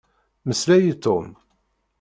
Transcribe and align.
Mmeslay 0.45 0.83
i 0.91 0.93
Tom. 1.03 1.27